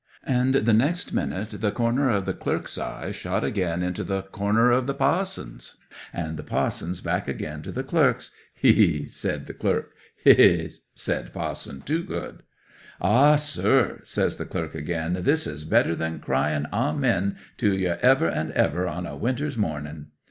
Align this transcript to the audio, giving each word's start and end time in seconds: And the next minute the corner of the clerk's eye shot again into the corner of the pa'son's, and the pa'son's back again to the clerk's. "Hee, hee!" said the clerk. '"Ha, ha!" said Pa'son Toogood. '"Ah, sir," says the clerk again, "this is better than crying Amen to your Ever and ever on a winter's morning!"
And 0.25 0.55
the 0.55 0.73
next 0.73 1.13
minute 1.13 1.51
the 1.61 1.69
corner 1.69 2.09
of 2.09 2.25
the 2.25 2.33
clerk's 2.33 2.79
eye 2.79 3.11
shot 3.11 3.43
again 3.43 3.83
into 3.83 4.03
the 4.03 4.23
corner 4.23 4.71
of 4.71 4.87
the 4.87 4.95
pa'son's, 4.95 5.75
and 6.11 6.37
the 6.37 6.43
pa'son's 6.43 7.01
back 7.01 7.27
again 7.27 7.61
to 7.61 7.71
the 7.71 7.83
clerk's. 7.83 8.31
"Hee, 8.51 8.73
hee!" 8.73 9.05
said 9.05 9.45
the 9.45 9.53
clerk. 9.53 9.91
'"Ha, 10.25 10.33
ha!" 10.33 10.67
said 10.95 11.31
Pa'son 11.33 11.81
Toogood. 11.85 12.41
'"Ah, 12.99 13.35
sir," 13.35 13.99
says 14.03 14.37
the 14.37 14.45
clerk 14.45 14.73
again, 14.73 15.13
"this 15.19 15.45
is 15.45 15.65
better 15.65 15.93
than 15.93 16.17
crying 16.19 16.65
Amen 16.73 17.35
to 17.57 17.71
your 17.77 17.97
Ever 17.97 18.27
and 18.27 18.49
ever 18.53 18.87
on 18.87 19.05
a 19.05 19.15
winter's 19.15 19.55
morning!" 19.55 20.07